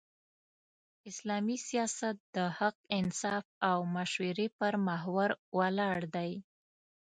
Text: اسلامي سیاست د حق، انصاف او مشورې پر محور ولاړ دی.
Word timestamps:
اسلامي 1.09 1.57
سیاست 1.67 2.15
د 2.35 2.37
حق، 2.57 2.77
انصاف 2.99 3.45
او 3.69 3.77
مشورې 3.95 4.47
پر 4.57 4.73
محور 4.87 5.29
ولاړ 5.57 5.97
دی. 6.15 6.31